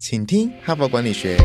[0.00, 1.36] 请听哈佛管理学。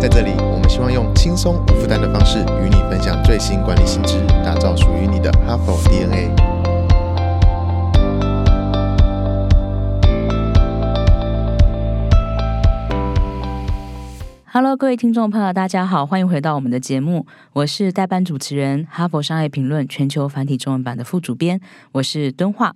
[0.00, 6.34] 在这里，我们希望用轻松无负担的方式与你分享最新管理新知，打造属于你的哈佛 DNA。
[14.52, 21.60] Hello，各位听众朋友，大家好，欢迎回到我们的节目，我是代班主持人，哈佛商业评论全球繁体中文版的副主编，
[21.92, 22.74] 我是敦化。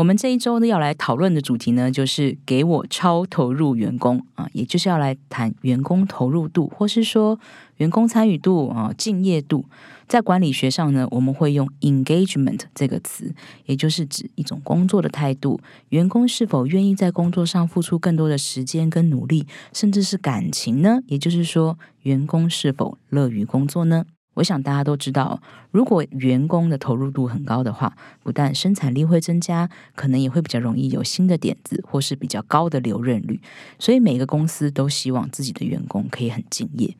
[0.00, 7.38] 我们这一周呢要来讨论的主题呢，就是给我超投入员工啊，也就是要来谈员工投入度，或是说
[7.76, 9.66] 员工参与度啊、敬业度。
[10.08, 13.34] 在管理学上呢，我们会用 engagement 这个词，
[13.66, 15.60] 也就是指一种工作的态度，
[15.90, 21.00] 员工是否愿意在工作上付出更多的时间跟努力，甚至是感情呢？
[21.08, 24.06] 也就是说，员工是否乐于工作呢？
[24.34, 33.40] 我想大家都知道，如果员工的投入度很高的话，不但生产力会增加，可能也会比较容易有新的点子，或是比较高的留任率。
[33.78, 36.96] 所以每个公司都希望自己的员工可以很敬业。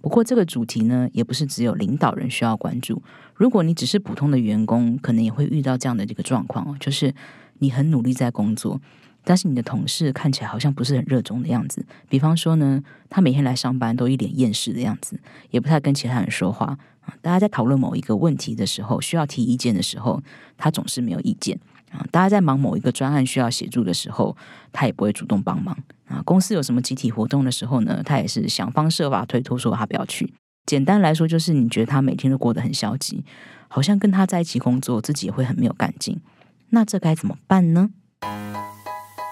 [0.00, 3.02] 不过这个主题呢，也不是只有领导人需要关注。
[3.34, 7.14] 如果你只是普通的员工，可能也会遇到这样的这个状况哦，就是
[7.58, 8.80] 你很努力在工作，
[9.28, 11.84] 但是你的同事看起来好像不是很热衷的样子。
[12.08, 15.18] 比方说呢，他每天来上班都一脸厌世的样子，
[15.50, 16.78] 也不太跟其他人说话。
[17.20, 20.22] 大家在讨论某一个问题的时候，需要提意见的时候，
[20.56, 21.58] 他总是没有意见
[21.90, 22.06] 啊。
[22.12, 24.36] 大家在忙某一个专案需要协助的时候，
[24.72, 26.22] 他也不会主动帮忙啊。
[26.24, 30.32] 公司有什么集体活动的时候呢，他也是想方设法推脱，说他不要去。
[30.64, 33.24] 简单来说，就是你觉得他每天都过得很消极，
[33.68, 36.20] 好像跟他在一起工作，自己也会很没有干劲。
[36.70, 37.90] 那这该怎么办呢？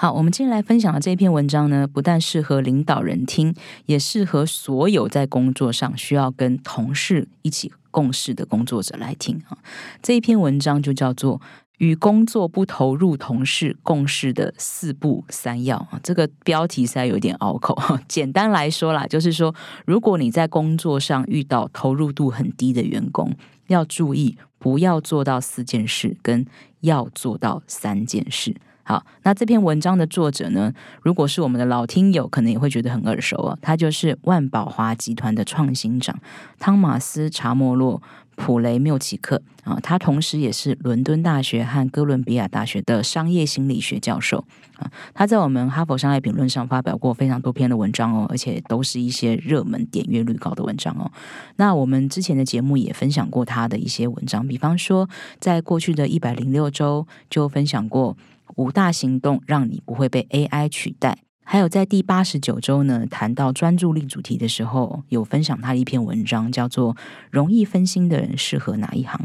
[0.00, 9.58] 好，我们今天来分享的这篇文章呢，不但适合领导人听，也适合所有在工作上需要跟同事一起共事的工作者来听啊。
[10.00, 11.38] 这一篇文章就叫做
[11.76, 16.00] 《与工作不投入同事共事的四步三要》啊。
[16.02, 17.76] 这个标题实在有点拗口。
[18.08, 23.30] 简单来说啦，就是说，如果你在工作上遇到投入度很低的员工，
[23.66, 26.46] 要注意不要做到四件事，跟
[26.80, 28.56] 要做到三件事。
[28.90, 30.74] 好，那这篇文章的作者呢？
[31.02, 33.56] 如果是我们的老听友，可能也会觉得很耳熟哦。
[33.62, 36.18] 他就是万宝华集团的创新长
[36.58, 37.98] 汤马斯·查莫洛·
[38.34, 39.78] 普雷缪奇克啊。
[39.80, 44.44] 他同时也是伦敦大学和哥伦比亚大学的商业心理学教授
[44.76, 44.90] 啊。
[45.14, 51.08] 他在我们哈佛商业评论上发表过非常多篇的文章哦，而且都是一些热门、点阅率高的文章哦。
[51.54, 55.08] 那我们之前的节目也分享过他的一些文章，比方说
[55.38, 58.16] 在过去的一百零六周就分享过。
[58.60, 61.16] 五大行动让你不会被 AI 取代。
[61.42, 66.94] 还有在第八十九周呢，谈到专注力主题的时候，有分享他的一篇文章，叫做
[67.30, 69.18] 《容易分心的人适合哪一行》。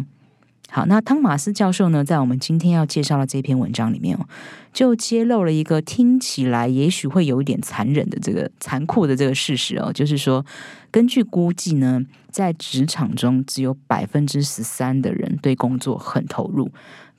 [0.70, 4.26] 好，那汤马斯教授呢，在我们今天要介绍的这篇文章里面哦，
[4.74, 10.44] 就揭露了一个听起来也许会有一点残忍的这个残酷的这个事实哦，就是说，
[10.90, 16.72] 根据估计呢，在职场中只有百分之十三的人对工作很投入。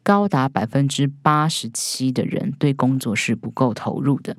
[0.06, 4.37] 高达百分之八十七的人对工作是不够投入的。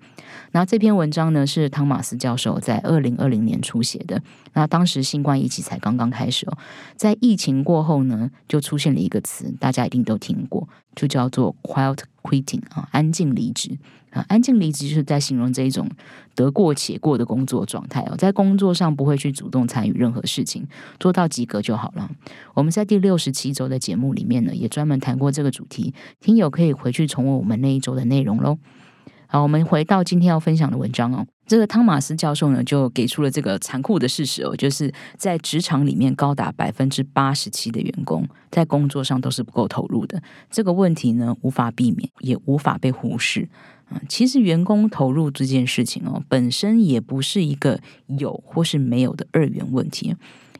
[0.53, 4.23] 那这篇文章呢，是汤马斯教授在二零二零年初写的。
[4.53, 6.57] 那当时新冠疫情才刚刚开始哦，
[6.95, 13.77] 在疫情过后呢，就出现了一个词，大家一定都听过，就叫做 quiet quitting 啊，安静离职
[14.27, 15.89] 安静离职就是在形容这一种
[16.35, 20.67] 得过且过的工作状态哦，在工作上不会去主动参与任何事情，
[20.99, 22.09] 做到及格就好了。
[22.53, 28.57] 我们在第六十七周的节目里面呢，也专门谈过这个主题，听友可以回去重温我们那一周的内容喽。
[29.27, 31.27] 好，我们回到今天要分享的文章哦。
[31.47, 40.21] 这个汤马斯教授呢，就给出了这个残酷的事实哦，就是在职场里面，高达百分之八十七的员工在工作上都是不够投入的。
[40.51, 43.47] 这个问题呢，无法避免，也无法被忽视。
[43.89, 47.79] 嗯，其实员工投入这件事情哦，本身也不是一个
[48.19, 50.13] 有或是没有的二元问题，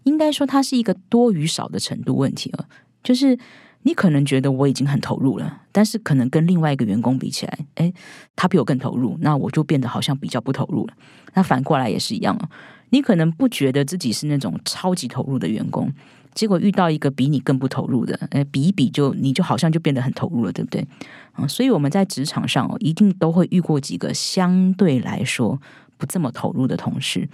[0.04, 2.66] 应该说它是一个多与少的程度问题了。
[3.04, 3.38] 就是
[3.84, 7.94] 你可能觉得我已经很投入了，但是可能跟另外一个员工比起来，哎，
[8.36, 10.94] 他比我更投入，那我就变得好像比较不投入了。
[11.34, 12.50] 那反过来也是一样哦，
[12.90, 15.92] 你可能不觉得自己是那种超级投入的员工。
[16.34, 20.86] 结果遇到一个比你更不投入的，呃，比一比就你就好像就变得很投入了，对不对？
[21.32, 25.60] 啊，所以我们在职场上哦，一定都会遇过几个相对来说
[25.98, 27.28] 不这么投入的同事，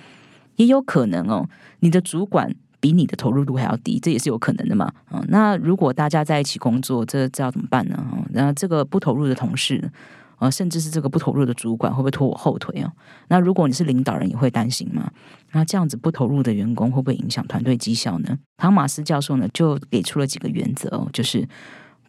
[0.56, 1.50] 也有可能哦，
[1.82, 4.92] 你的主管比你的投入度还要低，这也是有可能的嘛。
[5.14, 8.06] 嗯，那如果大家在一起工作，这这要怎么办呢？
[8.32, 9.90] 那这个不投入的同事。
[10.38, 12.92] 啊，甚至是这个不投入的主管会不会拖我后腿啊？
[13.30, 15.10] 那如果你是领导人，也会担心吗？
[15.54, 18.38] 那这样子不投入的员工会不会影响团队绩效呢？
[18.58, 21.48] 汤马斯教授呢就给出了几个原则哦，就是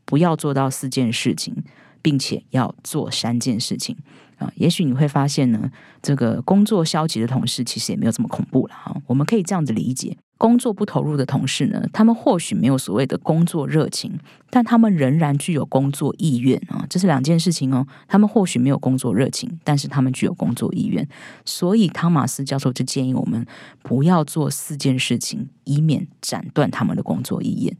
[0.04, 1.54] 不要做到四件事情，
[2.02, 3.96] 并且要做三件事情
[4.38, 4.50] 啊。
[4.56, 5.70] 也许你会发现呢，
[6.02, 8.96] 这个工作消极的同事其实也没有这么恐怖了哈。
[9.06, 10.16] 我们可以这样子理解。
[10.36, 14.18] 工作不投入的同事呢，他们或许没有所谓的工作热情，
[14.50, 17.86] 但他们仍然具有工作意愿啊，这是两件事情哦。
[18.08, 21.08] 他们或许没有工作热情，但是他们具有工作意愿。
[21.44, 23.46] 所以汤马斯教授就建议我们
[23.82, 27.76] 不要做四件事情，以免斩断他们的工作意愿，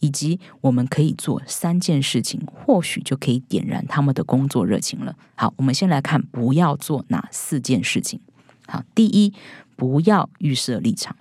[0.00, 5.14] 以及我们可以做三件事情，或许就可以点燃他们的工作热情了。
[5.36, 8.20] 好，我们先来看不要做哪四件事情。
[8.66, 9.32] 好，第一，
[9.76, 11.16] 不要预设立场。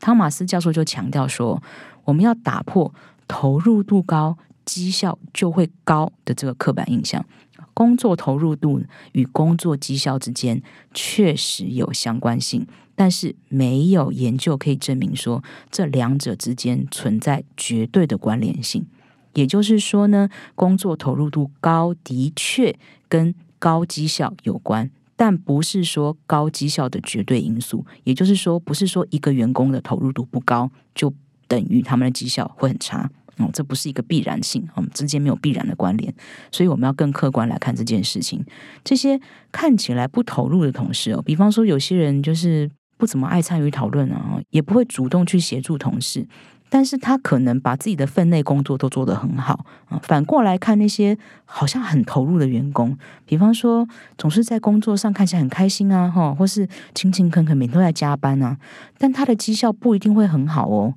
[0.00, 1.62] 汤马斯教授就强调说，
[2.04, 2.92] 我们要打破
[3.28, 7.24] 投入度高，绩效就会高的这个刻板印象。
[7.74, 8.82] 工作投入度
[9.12, 10.60] 与工作绩效之间
[10.92, 18.84] 确实有相关性，但是没有研究可以证明说这两者之间存在绝对的关联性。
[19.34, 22.76] 也就是说呢，工作投入度高的确
[23.08, 24.90] 跟高绩效有关。
[25.20, 31.12] 但不是说高绩效的绝对因素，也就是说，不是说一个员工的投入度不高就
[31.46, 36.10] 等于他们的绩效会很差哦，这不是一个必然性，我们之间没有必然的关联，
[36.50, 38.42] 所以我们要更客观来看这件事情。
[38.82, 39.20] 这些
[39.52, 46.26] 看起来不投入的同事哦，比方说有些人就是不怎么爱参与讨论啊，也不会主动去协助同事。
[46.70, 50.00] 但是他可能把自己的分内工作都做得很好啊。
[50.02, 52.96] 反过来看那些好像很投入的员工，
[53.26, 53.86] 比方说
[54.16, 58.56] 总是在工作上看起来很开心啊，哈，或是勤勤恳恳，每天都在加班啊，
[58.96, 60.94] 但他的绩效不一定会很好哦。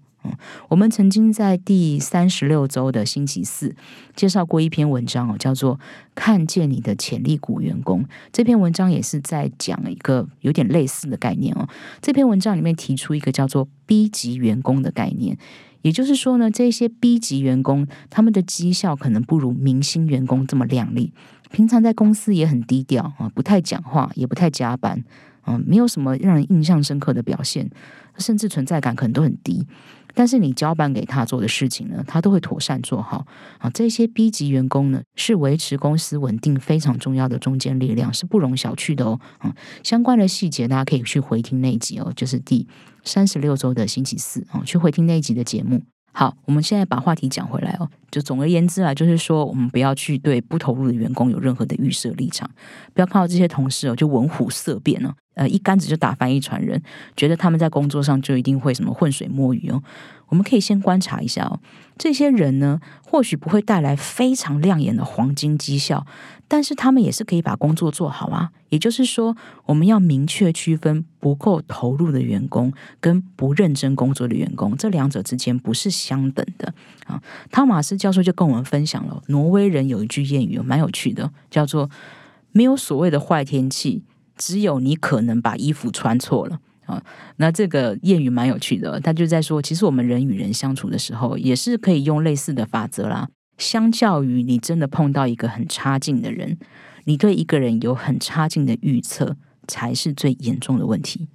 [0.70, 3.76] 我们曾经在第三十六周的星期四
[4.16, 5.76] 介绍过一篇文章哦，叫做
[6.16, 8.04] 《看见你的潜力股员工》。
[8.32, 11.68] 这篇文章也是在讲一个有点类似的概念哦。
[12.02, 15.38] 这篇文章里面提出一个叫做 B 级员工的概念，
[15.82, 21.14] 也就是说呢，这些 B 级员工他们的绩效可能不如明星员工这么亮丽，
[21.52, 25.04] 平常在公司也很低调啊，不太讲话，也不太加班，
[25.46, 27.70] 嗯，没有什么让人印象深刻的表现，
[28.18, 29.66] 甚至存在感可能都很低。
[30.14, 33.26] 但是你交办给他做的事情呢，他都会妥善做好
[33.58, 33.70] 啊。
[33.72, 39.20] 这些 B 级员工呢，是维持公司稳定非常重要的中坚力量，是不容小觑的哦。
[39.40, 42.68] 啊，相关的细节大家可以去回听那一集哦，就是第
[43.04, 45.82] 三十六周的星期四啊，去回听那一集的节目。
[46.16, 47.90] 好，我们现在把话题讲回来哦。
[48.12, 52.48] 就总而言之啊，就是说我们不要去对不投入的员工有任何的预设立场，
[52.94, 56.82] 不要看到这些同事哦就闻虎色变哦，呃，一竿子就打翻一船人，
[57.16, 59.82] 觉得他们在工作上就一定会什么浑水摸鱼哦。
[60.30, 61.60] 我们可以先观察一下哦，
[61.96, 66.08] 这些人呢，或许不会带来非常亮眼的黄金绩效，
[66.48, 68.50] 但是他们也是可以把工作做好啊。
[68.70, 76.74] 也就是说，我们要明确区分不够投入的员工跟不认真工作的员工，这两者之间不是相等的
[77.06, 77.22] 啊。
[77.52, 81.88] 汤马斯教授就跟我们分享了，挪威人有一句谚语，蛮有趣的，叫做
[82.52, 84.02] “没有所谓的坏天气，
[84.44, 86.60] 只有你可能把衣服穿错了”。
[86.86, 87.02] 啊，
[87.38, 93.30] 那这个谚语蛮有趣的，他就在说，其实我们人与人相处的时候，也是可以用类似的法则啦。
[93.58, 96.58] 相较于你真的碰到一个很差劲的人，
[97.06, 101.30] 你对一个人有很差劲的预测，才是最严重的问题。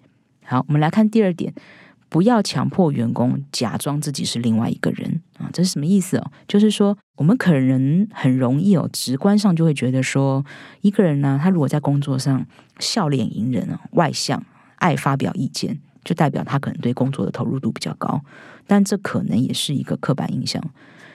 [0.45, 1.55] 好，我们来看第二点，
[2.11, 5.18] 不要强迫员工假装自己是另外一个人
[5.53, 6.31] 这是什么意思哦？
[6.47, 10.45] 就是说，我们可能很容易哦，直观上就会觉得说，
[10.81, 12.47] 一个人呢，他如果在工作上
[12.79, 14.45] 笑脸迎人啊，外向。
[14.81, 18.23] 爱发表意见，就代表他可能对工作的投入度比较高，
[18.65, 20.63] 但这可能也是一个刻板印象。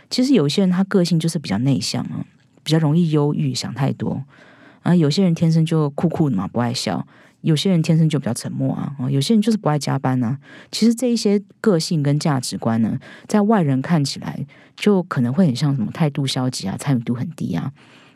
[0.10, 2.26] 其实有些人他个性就是比较内向啊，
[2.62, 4.22] 比较容易忧郁，想太多
[4.82, 4.94] 啊。
[4.94, 7.06] 有些人天生就酷酷的嘛，不爱笑；
[7.44, 8.92] 有些人天生就比较沉默啊。
[9.10, 10.38] 有些人就是不爱加班啊。
[10.72, 12.98] 其实这一些个性跟价值观呢，
[13.28, 14.46] 在外人看起来
[14.76, 17.72] 就可能会很像什么态度消极啊，参与度很低啊。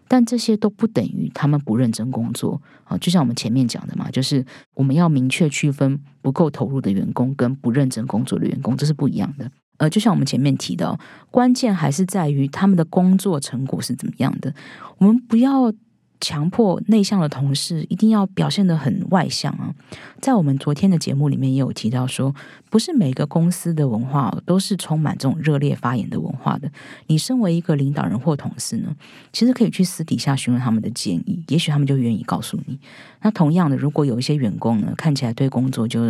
[0.07, 2.97] 但这些都不等于他们不认真工作啊。
[2.97, 4.43] 就像我们前面讲的嘛，就是
[4.73, 9.51] 我们要明确区分不够投入的员工跟不认真工作的员工，这是不一样的。
[9.77, 10.97] 呃，就像我们前面提到，
[11.29, 14.53] 关键还是在于他们的工作成果是怎么样的。
[14.97, 15.73] 我们不要。
[16.19, 19.73] 强迫内向的同事一定要表现得很外向啊！
[20.19, 22.33] 在我们昨天的节目里面也有提到说，
[22.69, 26.71] 不是每个公司的文化都是充满这种热烈发言的文化的。
[27.07, 28.95] 你身为一个领导人或同事呢，
[29.31, 32.79] 其实可以去私底下询问他们的建议，也许他们就愿意告诉你。
[33.21, 36.01] 那同样的，如果有一些员工呢，看起来对工作就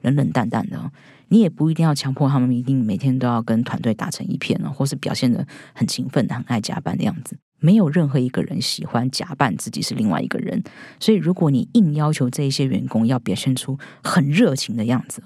[0.00, 0.90] 冷冷淡淡的，
[1.28, 7.36] 你也不一定要强迫他们一定每天都要跟团队打成一片了，或是表现得很勤奋、很爱加班的样子。
[7.62, 10.62] 没有任何一个人喜欢假扮自己是另外一个人，
[11.00, 15.22] 所以如果你硬要求这一些员工要表现出很热情的样子，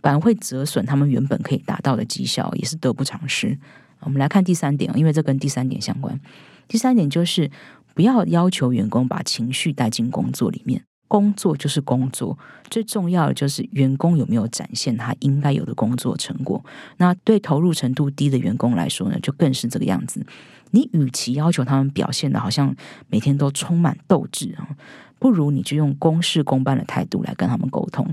[0.00, 3.58] 反而会折损他们原本可以达到的绩效，也是得不偿失。
[4.00, 6.18] 我们来看第三点，因为这跟第三点相关。
[6.68, 7.50] 第三点就是
[7.94, 10.82] 不要要求员工把情绪带进工作里面。
[11.08, 12.38] 工作就是工作，
[12.70, 16.64] 最重要的就是员工有没有展现他应该有的工作成果。
[16.98, 20.24] 那对投入程度低的员工来说呢，就更是这个样子。
[20.70, 22.74] 你与其要求他们表现的好像
[23.08, 24.68] 每天都充满斗志啊，
[25.18, 28.06] 不如你就用公事公办的态度来跟他们沟通，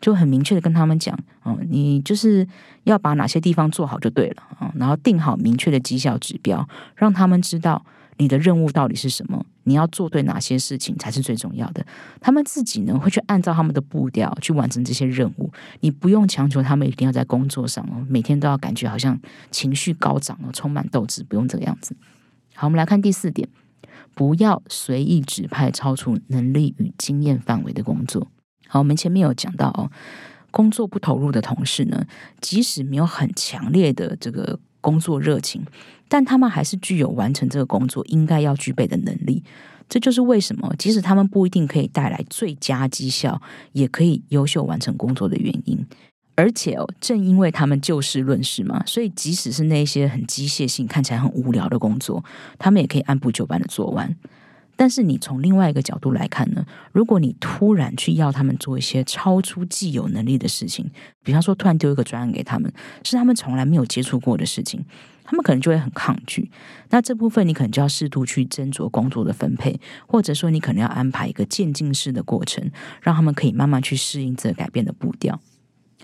[0.00, 2.46] 就很明确的跟他们讲，嗯，你就是
[2.84, 7.84] 要把哪些地方做好就对了啊，然后定好明确的绩效指标，让他们知道
[8.18, 11.84] 你的任务到底是什么，你要做对哪些事情才是最重要的。
[12.20, 19.18] 他们自己呢会去按照他们的步调去完成这些任务，你不用强求他们一定要在工作上哦，每天都要感觉好像
[19.50, 21.96] 情绪高涨哦，充满斗志，不用这个样子。
[22.54, 23.48] 好，我们来看第四点，
[24.14, 28.28] 不要随意指派超出能力与经验范围的工作。
[28.68, 29.90] 好，我们前面有讲到哦，
[30.50, 32.06] 工作不投入的同事呢，
[32.40, 35.64] 即使没有很强烈的这个工作热情，
[36.08, 39.42] 但他们还是具有完成这个工作应该要具备的能力。
[39.88, 43.40] 这就是为什么，即使他们不一定可以带来最佳绩效，
[43.72, 45.86] 也可以优秀完成工作的原因。
[46.36, 52.22] 而且，正因为他们就事论事嘛，所以即使是那些很机械性、看起来很无聊的工作，
[52.58, 54.14] 他们也可以按部就班的做完。
[54.76, 60.90] 但是你从另外一个角度来看呢，如果你突然去要他们做一些超出既有能力的事情，
[61.22, 62.72] 比方说突然丢一个专案给他们，
[63.04, 64.84] 是他们从来没有接触过的事情，
[65.24, 66.50] 他们可能就会很抗拒。
[66.90, 75.40] 那这部分你可能就要适度去斟酌工作的分配，或者说你可能要安排一个渐进式的过程，让他们可以慢慢去适应这改变的步调。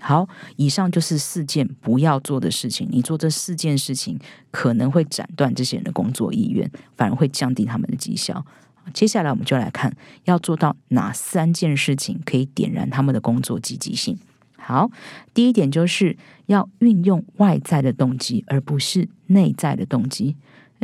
[0.03, 2.87] 好，以上就是四件不要做的事情。
[2.91, 8.43] 你做这四件事情，可能会斩断这些人的工作意愿，反而会降低他们的绩效。
[8.95, 14.17] 接下来，我们就来看要做到哪三件事情可以点燃他们的工作积极性。
[14.57, 14.89] 好，
[15.33, 16.17] 第一点就是
[16.47, 20.35] 要运用外在的动机，而不是内在的动机。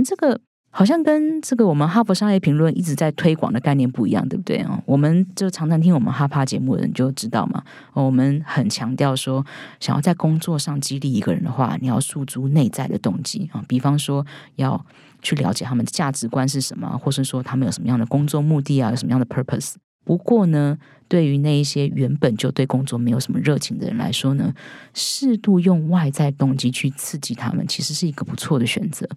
[0.05, 0.39] 这个。
[0.69, 4.79] 好像跟这个我们哈佛商业评论一直在推广的概念不一样，对不对啊？
[4.86, 7.63] 我们就常常听我们哈帕节目的人就知道嘛。
[7.93, 9.43] 我们很强调说，
[9.79, 13.63] 想要在工作上激励一个人的话，你要诉诸内在的动机啊。
[13.67, 14.24] 比方说，
[14.57, 14.86] 要
[15.24, 19.74] 去了解他们的价值观是什么，或是说他们有什么样的工作目的啊，有什么样的 purpose。
[20.05, 24.53] 不过呢，对于那一些原本就对工作没有什么热情的人来说呢，
[24.93, 29.09] 适度用外在动机去刺激他们，其实是一个不错的选择。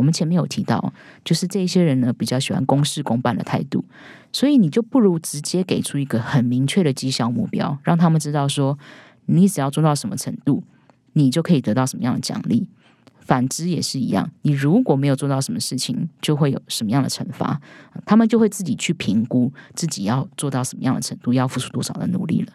[0.00, 3.84] 我们前面有提到，就是这些人呢比较喜欢公事公办的态度，
[4.32, 8.78] 所以你就不如直接给出一个很明确的绩效目标，让他们知道说，
[9.26, 10.64] 你只要做到什么程度，
[11.12, 12.66] 你就可以得到什么样的奖励。
[13.20, 17.60] 反之也是一样，你如果没有做到什么事情，就会有什么样的惩罚，
[18.06, 22.54] 他们就会自己去评估自己要做到什么样的程度，要付出多少的努力了。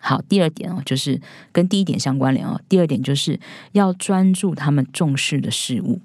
[0.00, 1.20] 好，第二点哦，就是
[1.52, 2.60] 跟第一点相关联哦。
[2.68, 3.38] 第二点就是
[3.72, 6.00] 要专注他们重视的事物。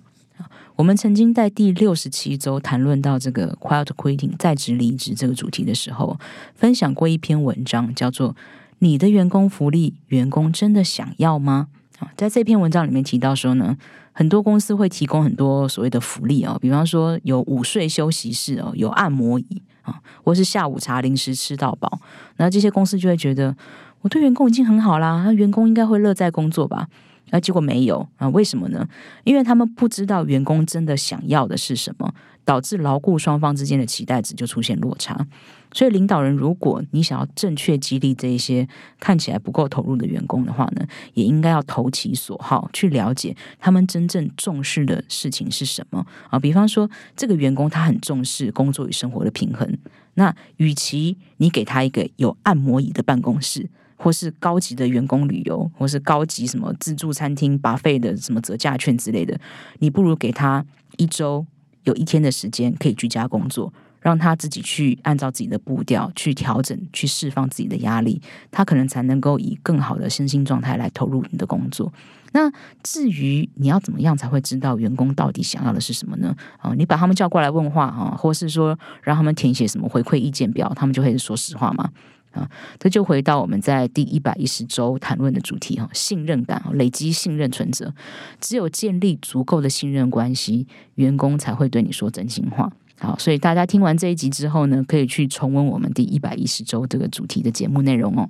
[0.76, 6.18] 我们曾经在第六十七周谈论到这个 quiet quitting 在职离职这个主题的时候，
[6.56, 8.36] 分享过一篇文章，叫做
[8.80, 11.68] “你的员工福利，员工真的想要吗？”
[12.00, 13.78] 啊，在这篇文章里面提到说呢，
[14.14, 22.00] 很多公司会提供很多所谓的福利哦，比方说有午睡休息室哦，有按摩椅啊，或是下午茶零食吃到饱，
[22.36, 23.56] 然后这些公司就会觉得，
[24.02, 26.88] 我对员工已经很好啦，那员工应该会乐在工作吧。
[27.30, 28.30] 那结果没有啊？
[28.30, 28.88] 为什么呢？
[29.24, 32.14] 因为他们不知道员工真的想要的是什么，
[32.46, 35.26] 导致牢固双方之间的期待值就出现落差。
[35.74, 38.68] 所以，领导人如果你想要正确激励这一些
[39.00, 46.38] 看起来不够投入的员工的话呢，也应该要投其所好，去了解他们真正重视的事情是什么啊。
[46.38, 49.76] 比方说，这个员工他很重视工作与生活的平衡，
[50.14, 53.68] 那与其你给他一个有按摩椅的办公室。
[54.04, 59.40] 或是高级的员工旅游，或是高级什么自助餐厅、拔费的什么折价券之类的，
[59.80, 60.64] 你不如给他
[60.98, 61.46] 一周
[61.86, 71.94] 有一天的时间可以居家工作，让他自己去按照自己的步调去调整，去释放自己的压力，他可能才能够以更好的身心状态来投入你的工作。
[72.34, 76.36] 那至于你要怎么样才会知道员工到底想要的是什么呢？
[76.58, 81.90] 啊，你把他们叫过来问话啊，或是说让他们填写什么回馈意见表，他们就会说实话吗？
[82.34, 87.94] 啊，这就回到我们在第一百一十周谈论的主题哈，信任感，累积信任存折。
[88.40, 92.72] 只有建立足够的信任关系，员工才会对你说真心话。
[93.00, 98.30] 好，所以大家听完这一集之后呢，可以去重温我们第一百一十周这个主题的节目内容哦。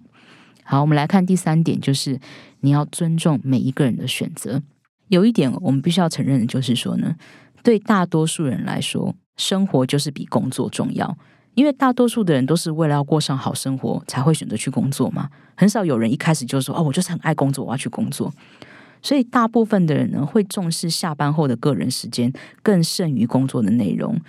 [0.63, 2.19] 好，我们来看第三点，就是
[2.61, 4.61] 你要尊重每一个人的选择。
[5.09, 7.15] 有一点我们必须要承认的就是说呢，
[7.61, 11.17] 对大多数人来说，生活就是比工作重要。
[11.55, 18.33] 因为大多数的人都是为了要过上好生活才会选择去工作嘛，很少有人一开始就说哦，我就是很爱工作，我要去工作。
[19.01, 22.31] 所以大部分的人呢，会重视下班后的个人时间
[22.61, 24.19] 更胜于工作的内容。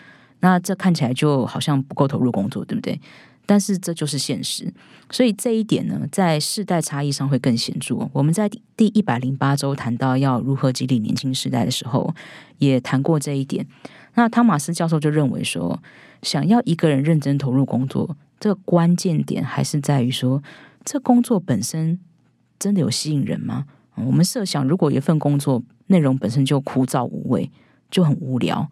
[0.41, 3.01] 那这看起来就好像不够投入工作，对不对？
[3.47, 4.73] 但是这就是现实。
[5.11, 8.09] 所以这一点呢，在世代差异上会更显著。
[8.13, 12.13] 我们在第一百零八周谈到要如何激励年轻时代的时候，
[12.59, 13.67] 也谈过这一点。
[14.15, 15.81] 那汤马斯教授就认为说。
[16.25, 20.43] 想要一个人认真投入工作，这个关键点还是在于说，
[20.85, 22.01] 这工作本身
[22.59, 23.67] 真的有吸引人吗？
[23.95, 27.51] 我们设想，如果一份工作内容本身就枯燥无味，
[27.91, 28.69] 就很无聊，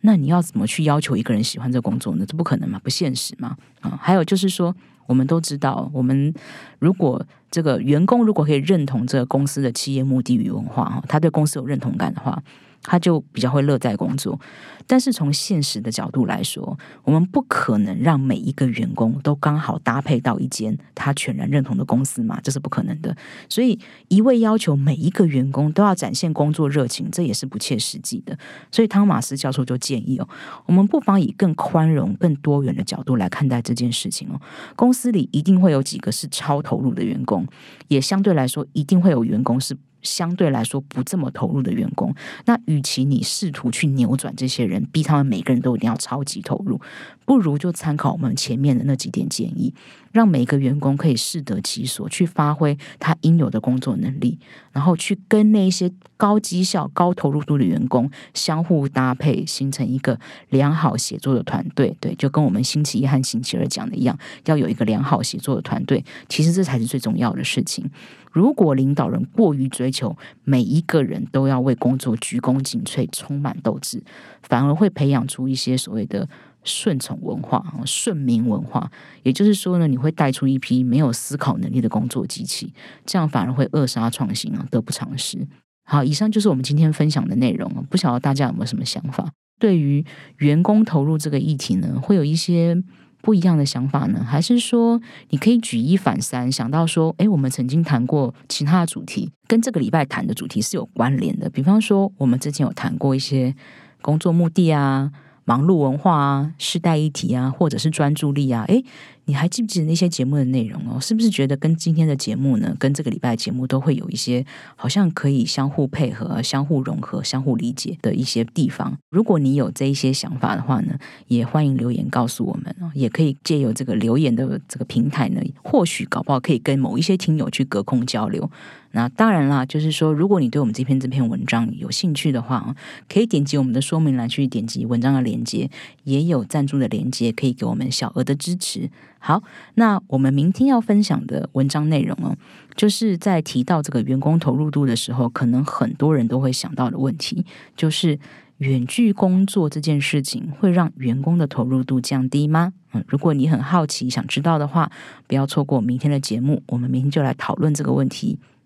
[0.00, 2.24] 那你要怎么去要求一个人喜欢这工作呢？
[2.24, 3.56] 这不可能嘛，不现实嘛。
[3.80, 4.74] 啊，还有就是说，
[5.06, 6.32] 我们都知道，我们
[6.78, 12.42] 如果这个员工如果可以认同这个公司的企业目的与文化，哈，他对公司有认同感的话。
[12.82, 14.38] 他就比较会乐在工作，
[14.86, 23.16] 但是从现实的角度来说，我们不可能让每一个员工都刚好搭配到一间他全然认同的公司嘛，这是不可能的。
[23.48, 28.36] 所以一味要求每一个员工都要展现工作热情，这也是不切实际的。
[28.70, 30.28] 所以汤马斯教授就建议哦，
[30.66, 34.40] 我们不妨以更宽容、更多元的角度来看待这件事情哦。
[34.74, 37.46] 公司里一定会有几个是超投入的员工，
[37.88, 39.76] 也相对来说一定会有员工是。
[40.02, 46.80] 相对来说不这么投入的员工，那与其你试图去扭转这些人，逼他们每个人都一定要超级投入，
[47.24, 49.74] 不如就参考我们前面的那几点建议。
[50.12, 54.38] 让每个员工可以适得其所，去发挥他应有的工作能力，
[54.70, 61.96] 然后去跟那些高绩效、高投入度的员工相互搭配，形成一个良好协作的团队。
[61.98, 66.04] 对，就跟我们星期一和星期二讲的一样，要有一个良好协作的团队。
[66.28, 67.90] 其实这才是最重要的事情。
[68.32, 74.02] 如果领导人过于追求每一个人都要为工作鞠躬尽瘁、充满斗志，
[74.42, 76.28] 反而会培养出一些所谓的。
[76.64, 78.88] 顺从文化顺民文化，
[79.24, 82.72] 也就是说呢，你会带出一批没有思考能力的工作机器，
[83.04, 85.44] 这样反而会扼杀创新啊，得不偿失。
[85.82, 89.28] 好，以上就是我们今天分享的内容不晓得大家有没有什么想法？
[89.58, 90.06] 对于
[90.38, 92.80] 员工投入这个议题呢，会有一些
[93.22, 94.22] 不一样的想法呢？
[94.22, 101.48] 还是说你可以举一反三，想到说，诶，我们曾经谈过其他的主题，跟这个礼拜谈的主题是有关联的。
[101.48, 103.54] 比方说，我们之前有谈过一些
[104.02, 105.10] 工作目的啊。
[105.44, 108.84] 忙碌文化啊，世代议题啊，或者是专注力啊，诶，
[109.24, 111.00] 你还记不记得那些节目的内容哦？
[111.00, 114.44] 是不是觉得跟今天的节目呢，跟这个礼拜节目都会有一些
[114.76, 118.96] 好像可以相互配合、相互融合、相互理解的一些地方？
[119.10, 122.90] 如果你有这一些想法的话呢，也欢迎留言告诉我们哦。
[122.94, 128.48] 也可以借由这个留言的这个平台呢，或许搞不好可以跟某一些听友去隔空交流。
[128.92, 132.76] 那当然啦，就是说，如果你对我们这篇这篇文章有兴趣的话，
[133.08, 135.70] 可以点击我们的说明栏去点击文章的链接，
[136.04, 138.90] 也有赞助的链接，可以给我们小额的支持。
[139.18, 139.42] 好，
[139.74, 142.36] 那我们明天要分享的文章内容哦，
[142.74, 148.18] 就是在提到这个员工投入度的时候，可能很多人都会想到的问题，就是
[148.58, 152.72] 远距工作这件事情会让员工的投入度降低吗？
[152.92, 154.90] 嗯，如果你很好奇想知道的话，
[155.26, 158.38] 不要错过明天的节目，我们明天就来讨论这个问题。